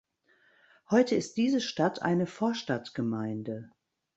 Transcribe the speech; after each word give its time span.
Heute 0.89 1.13
ist 1.13 1.37
diese 1.37 1.61
Stadt 1.61 2.01
eine 2.01 2.25
Vorstadtgemeinde. 2.25 3.69